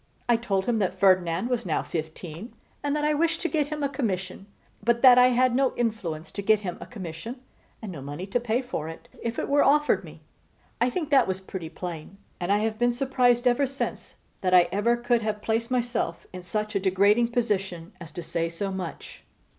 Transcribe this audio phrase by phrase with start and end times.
[0.27, 2.53] I told him that Ferdinand was now fifteen,
[2.83, 4.47] and that I wished to get him a commission;
[4.83, 7.39] but that I had no influence to get him a commission,
[7.83, 10.21] and no money to pay for it if it were offered me.
[10.81, 14.69] I think that was pretty plain; and I have been surprised ever since that I
[14.71, 19.23] ever could have placed myself in such a degrading position as to say so much.